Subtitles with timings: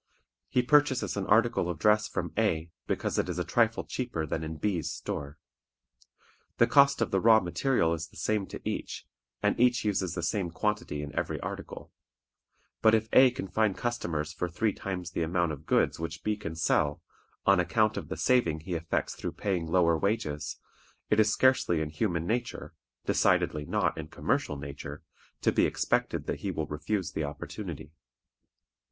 [0.49, 4.43] He purchases an article of dress from A, because it is a trifle cheaper than
[4.43, 5.37] in B's store.
[6.57, 9.05] The cost of the raw material is the same to each,
[9.43, 11.91] and each uses the same quantity in every article;
[12.81, 16.35] but if A can find customers for three times the amount of goods which B
[16.35, 17.03] can sell,
[17.45, 20.57] on account of the saving he effects through paying lower wages,
[21.11, 22.73] it is scarcely in human nature,
[23.05, 25.03] decidedly not in commercial nature,
[25.41, 27.91] to be expected that he will refuse the opportunity.